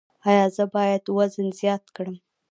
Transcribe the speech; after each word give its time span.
ایا 0.29 0.45
زه 0.55 0.63
باید 0.75 1.03
وزن 1.17 1.47
زیات 1.59 1.85
کړم؟ 1.95 2.17